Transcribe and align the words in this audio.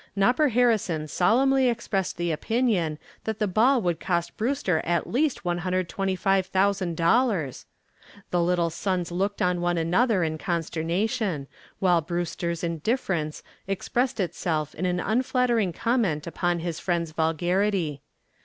"Nopper" 0.17 0.49
Harrison 0.49 1.07
solemnly 1.07 1.69
expressed 1.69 2.17
the 2.17 2.31
opinion 2.31 2.97
that 3.25 3.37
the 3.37 3.45
ball 3.47 3.79
would 3.83 3.99
cost 3.99 4.35
Brewster 4.35 4.81
at 4.83 5.05
least 5.05 5.43
$125,000. 5.43 7.65
The 8.31 8.41
"Little 8.41 8.71
Sons" 8.71 9.11
looked 9.11 9.43
at 9.43 9.57
one 9.57 9.77
another 9.77 10.23
in 10.23 10.39
consternation, 10.39 11.45
while 11.77 12.01
Brewster's 12.01 12.63
indifference 12.63 13.43
expressed 13.67 14.19
itself 14.19 14.73
in 14.73 14.87
an 14.87 14.99
unflattering 14.99 15.71
comment 15.71 16.25
upon 16.25 16.61
his 16.61 16.79
friend's 16.79 17.11
vulgarity. 17.11 18.01